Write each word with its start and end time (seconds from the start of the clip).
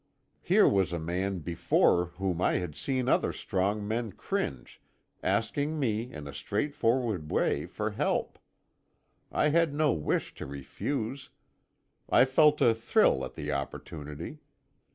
Here 0.41 0.67
was 0.67 0.91
a 0.91 0.97
man 0.99 1.41
before 1.41 2.05
whom 2.17 2.41
I 2.41 2.53
had 2.53 2.75
seen 2.75 3.07
other 3.07 3.31
strong 3.31 3.87
men 3.87 4.13
cringe 4.13 4.81
asking 5.21 5.79
me 5.79 6.11
in 6.11 6.25
a 6.27 6.33
straightforward 6.33 7.29
way 7.29 7.67
for 7.67 7.91
help. 7.91 8.39
I 9.31 9.49
had 9.49 9.75
no 9.75 9.93
wish 9.93 10.33
to 10.41 10.47
refuse; 10.47 11.29
I 12.09 12.25
felt 12.25 12.61
a 12.61 12.73
thrill 12.73 13.23
at 13.23 13.35
the 13.35 13.51
opportunity. 13.51 14.39